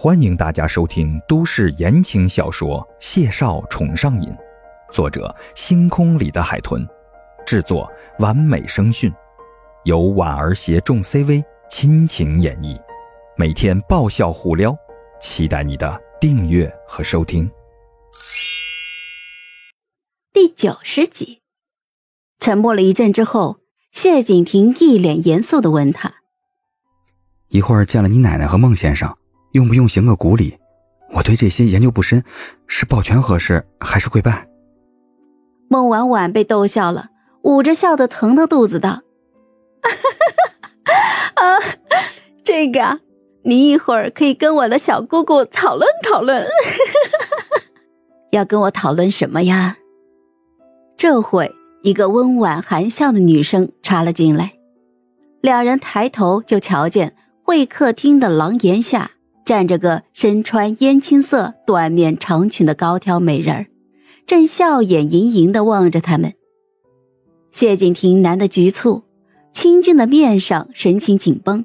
[0.00, 4.28] 欢迎大家收听都市言情小说《谢少宠上瘾》，
[4.92, 6.86] 作者：星空里的海豚，
[7.44, 9.12] 制作：完美声讯，
[9.82, 12.80] 由婉儿携众 CV 亲情演绎，
[13.36, 14.72] 每天爆笑互撩，
[15.20, 17.50] 期待你的订阅和收听。
[20.32, 21.40] 第九十集，
[22.38, 23.58] 沉默了一阵之后，
[23.90, 26.14] 谢景亭一脸严肃的问他
[27.50, 29.12] ：“一会儿见了你奶奶和孟先生。”
[29.52, 30.56] 用不用行个古礼？
[31.10, 32.22] 我对这些研究不深，
[32.66, 34.46] 是抱拳合适还是跪拜？
[35.68, 37.08] 孟婉婉被逗笑了，
[37.42, 39.02] 捂着笑得疼的肚子道
[41.36, 41.58] ：“啊，
[42.44, 43.00] 这个，
[43.42, 46.46] 你一会儿可以跟我的小姑姑讨论讨论。
[48.32, 49.78] 要跟我讨论什么呀？”
[50.98, 54.52] 这会，一个温婉含笑的女生插了进来，
[55.40, 59.12] 两人抬头就瞧见会客厅的廊檐下。
[59.48, 63.66] 站着个身穿烟青色短面长裙的高挑美人儿，
[64.26, 66.34] 正笑眼盈盈的望着他们。
[67.50, 69.04] 谢景亭难得局促，
[69.54, 71.64] 清俊的面上神情紧绷，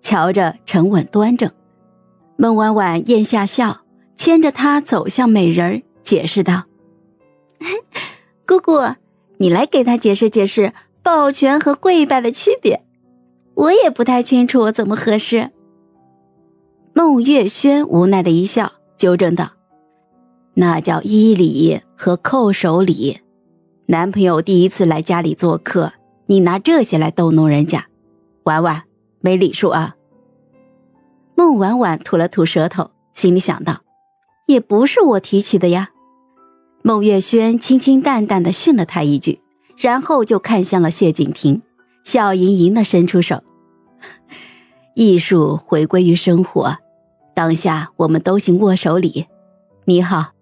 [0.00, 1.50] 瞧着沉稳端正。
[2.36, 3.80] 孟婉婉咽下笑，
[4.14, 6.62] 牵着他走向美人儿，解释道
[8.46, 8.94] ：“姑姑，
[9.38, 12.84] 你来给他解释解释抱拳和跪拜的区别，
[13.54, 15.50] 我也不太清楚怎么合适。”
[16.96, 19.50] 孟月轩无奈的一笑，纠正道
[20.54, 23.18] ：“那叫依礼和叩首礼。
[23.86, 25.92] 男朋友第一次来家里做客，
[26.26, 27.86] 你拿这些来逗弄人家，
[28.44, 28.84] 婉婉
[29.20, 29.96] 没礼数啊。”
[31.34, 33.82] 孟婉婉吐了吐舌头，心里想到
[34.46, 35.90] ：“也不是我提起的呀。”
[36.82, 39.40] 孟月轩清清淡淡的训了他一句，
[39.76, 41.60] 然后就看向了谢景亭，
[42.04, 43.42] 笑盈盈的伸出手
[44.94, 46.76] ：“艺术回归于生活。”
[47.34, 49.26] 当下我们都行握手礼，
[49.86, 50.32] 你好，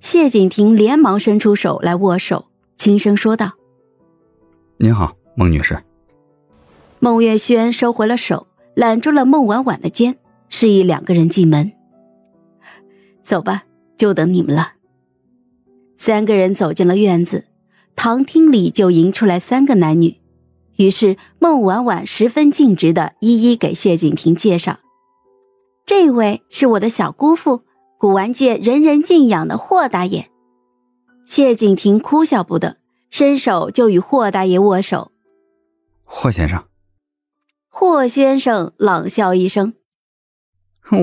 [0.00, 3.52] 谢景亭连忙伸出手来握手，轻声说道
[4.78, 5.82] ：“您好，孟女士。”
[7.00, 10.16] 孟月轩收回了手，揽住了孟婉婉的肩，
[10.48, 11.72] 示意两个人进门。
[13.24, 13.64] 走吧，
[13.96, 14.74] 就等你们了。
[15.96, 17.46] 三个人走进了院子，
[17.96, 20.20] 堂厅里就迎出来三个男女，
[20.76, 24.78] 于是孟婉婉十分尽职的一一给谢景亭介绍。
[25.84, 27.62] 这位是我的小姑父，
[27.98, 30.30] 古玩界人人敬仰的霍大爷。
[31.26, 32.78] 谢景亭哭笑不得，
[33.10, 35.12] 伸手就与霍大爷握手。
[36.04, 36.64] 霍先生，
[37.68, 39.74] 霍先生冷笑一声：“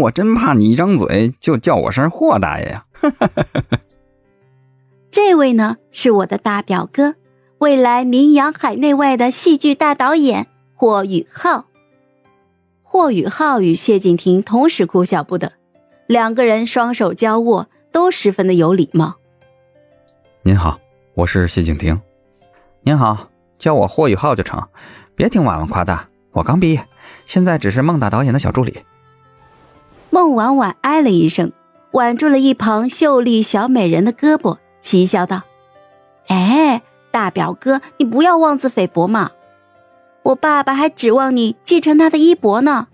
[0.01, 2.85] 我真怕你一张嘴就叫我声霍大爷呀！”
[5.09, 7.15] 这位呢，是我的大表哥，
[7.59, 11.65] 未来名扬海内外的戏剧大导演霍宇浩。
[12.91, 15.53] 霍宇浩与谢景亭同时哭笑不得，
[16.07, 19.17] 两个人双手交握，都十分的有礼貌。
[20.41, 20.79] 您好，
[21.13, 22.01] 我是谢景亭。
[22.81, 23.29] 您好，
[23.59, 24.67] 叫我霍宇浩就成，
[25.13, 26.83] 别听婉婉夸大，我刚毕业，
[27.27, 28.79] 现在只是孟大导演的小助理。
[30.09, 31.51] 孟婉婉哎了一声，
[31.91, 35.43] 挽住了一旁秀丽小美人的胳膊，嬉笑道
[36.25, 39.29] ：“哎，大表哥，你不要妄自菲薄嘛。”
[40.29, 42.87] 我爸爸还指望你继承他的衣钵呢。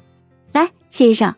[0.54, 1.36] 来，谢医生，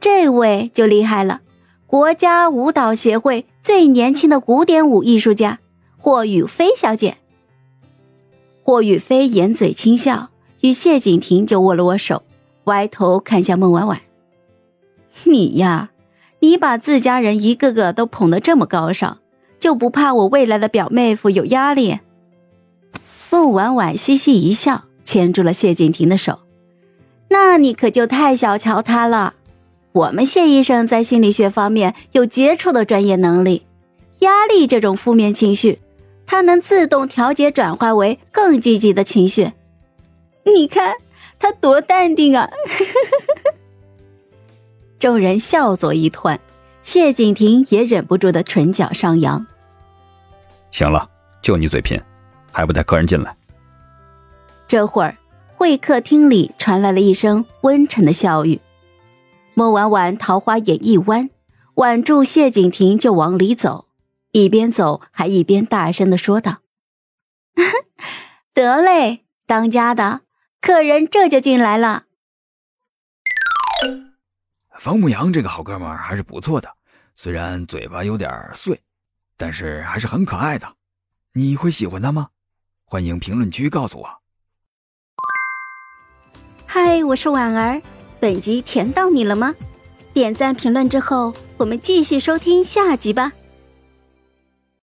[0.00, 1.42] 这位就厉害了，
[1.86, 5.58] 国家舞蹈协会最年轻的古典舞艺术家
[5.98, 7.18] 霍雨菲小姐。
[8.62, 10.30] 霍雨菲掩嘴轻笑，
[10.60, 12.22] 与谢景亭就握了握手，
[12.64, 14.00] 歪头看向孟婉婉
[15.24, 15.90] ：“你呀，
[16.40, 19.18] 你把自家人一个个都捧得这么高尚，
[19.58, 21.98] 就不怕我未来的表妹夫有压力？”
[23.30, 24.84] 孟婉婉嘻嘻一笑。
[25.06, 26.40] 牵住了谢景亭的手，
[27.28, 29.34] 那你可就太小瞧他了。
[29.92, 33.64] 我们谢医生在心理学方面有杰出的专业能力，
[34.18, 35.78] 压力这种负面情绪，
[36.26, 39.52] 他能自动调节转化为更积极的情绪。
[40.44, 40.96] 你看
[41.38, 42.50] 他多淡定啊！
[44.98, 46.38] 众人笑作一团，
[46.82, 49.46] 谢景亭也忍不住的唇角上扬。
[50.72, 51.08] 行了，
[51.40, 51.98] 就你嘴贫，
[52.52, 53.34] 还不带客人进来？
[54.68, 55.16] 这会儿，
[55.56, 58.60] 会客厅里传来了一声温沉的笑语。
[59.54, 61.30] 孟婉婉桃花眼一弯，
[61.74, 63.86] 挽住谢景亭就往里走，
[64.32, 66.58] 一边走还一边大声的说道
[68.52, 70.22] ：“得嘞，当家的
[70.60, 72.04] 客人这就进来了。”
[74.78, 76.68] 方牧阳这个好哥们还是不错的，
[77.14, 78.82] 虽然嘴巴有点碎，
[79.36, 80.74] 但是还是很可爱的。
[81.32, 82.28] 你会喜欢他吗？
[82.84, 84.22] 欢迎评论区告诉我。
[86.78, 87.80] 嗨，我是婉儿，
[88.20, 89.54] 本集甜到你了吗？
[90.12, 93.32] 点赞评论之后，我们继续收听下集吧。